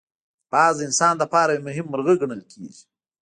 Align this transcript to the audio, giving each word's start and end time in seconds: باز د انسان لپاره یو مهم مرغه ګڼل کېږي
باز 0.51 0.73
د 0.79 0.85
انسان 0.87 1.13
لپاره 1.23 1.51
یو 1.53 1.65
مهم 1.67 1.85
مرغه 1.91 2.13
ګڼل 2.21 2.41
کېږي 2.51 2.83